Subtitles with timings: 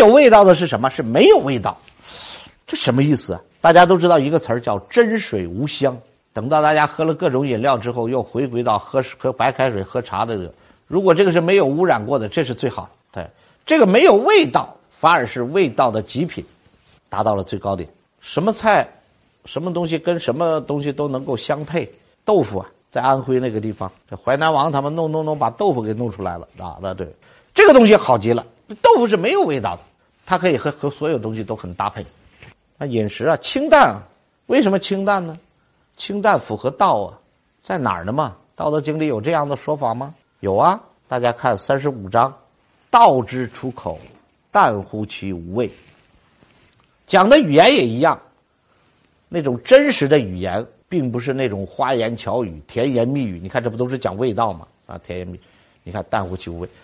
[0.00, 0.88] 有味道的是什么？
[0.88, 1.76] 是没有味道。
[2.66, 3.40] 这什么意思啊？
[3.60, 5.96] 大家都知道一个词儿叫“真水无香”。
[6.32, 10.54] 等到大家喝了各种饮料之后，又回归到喝喝白开水、喝茶的这个。
[10.86, 12.90] 如果这个是没有污染过的，这是最好的。
[13.12, 13.30] 对，
[13.66, 16.42] 这个没有味道，反而是味道的极品，
[17.10, 17.86] 达到了最高点。
[18.20, 18.88] 什么菜，
[19.44, 21.92] 什么东西跟什么东西都能够相配？
[22.24, 26.78] 豆腐啊，在安徽那个地方，这淮南王他们弄弄弄，把豆腐给弄出来了啊！
[26.80, 27.12] 那对，
[27.52, 28.46] 这个东西好极了。
[28.80, 29.82] 豆腐是没有味道的，
[30.30, 32.06] 它可以和和所有东西都很搭配。
[32.78, 34.00] 那饮食啊，清淡，
[34.46, 35.36] 为什么清淡呢？
[35.96, 37.18] 清淡符合道啊，
[37.60, 38.36] 在哪儿呢嘛？
[38.56, 40.14] 《道德经》里有这样的说法吗？
[40.38, 42.32] 有啊，大家看三十五章，
[42.92, 43.98] 道之出口，
[44.52, 45.68] 淡乎其无味。
[47.08, 48.20] 讲的语言也一样，
[49.28, 53.40] 那种真实的语言，并不是那种花言巧语、甜言蜜语。
[53.42, 54.68] 你看，这不都是讲味道吗？
[54.86, 55.40] 啊，甜言蜜，
[55.82, 56.68] 你看淡乎其无味。